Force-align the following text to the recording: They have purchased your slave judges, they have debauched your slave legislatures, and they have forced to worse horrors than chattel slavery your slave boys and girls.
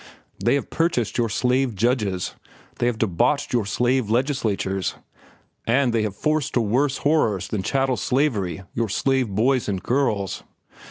They 0.43 0.55
have 0.55 0.71
purchased 0.71 1.19
your 1.19 1.29
slave 1.29 1.75
judges, 1.75 2.33
they 2.79 2.87
have 2.87 2.97
debauched 2.97 3.53
your 3.53 3.67
slave 3.67 4.09
legislatures, 4.09 4.95
and 5.67 5.93
they 5.93 6.01
have 6.01 6.15
forced 6.15 6.53
to 6.55 6.61
worse 6.61 6.97
horrors 6.97 7.49
than 7.49 7.61
chattel 7.61 7.97
slavery 7.97 8.63
your 8.73 8.89
slave 8.89 9.29
boys 9.29 9.69
and 9.69 9.83
girls. 9.83 10.41